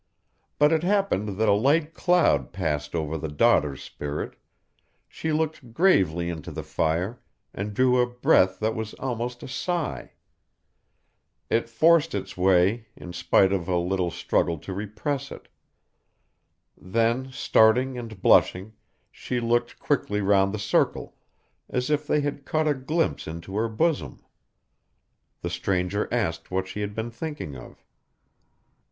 [0.57, 4.35] But it happened that a light cloud passed over the daughter's spirit;
[5.07, 7.21] she looked gravely into the fire,
[7.53, 10.13] and drew a breath that was almost a sigh.
[11.51, 15.49] It forced its way, in spite of a little struggle to repress it.
[16.75, 18.73] Then starting and blushing,
[19.11, 21.15] she looked quickly round the circle,
[21.69, 24.25] as if they had caught a glimpse into her bosom.
[25.43, 27.85] The stranger asked what she had been thinking of.